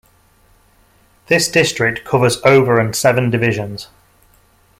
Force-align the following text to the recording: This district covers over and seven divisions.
This 1.27 1.47
district 1.47 2.03
covers 2.05 2.41
over 2.43 2.79
and 2.79 2.95
seven 2.95 3.29
divisions. 3.29 3.89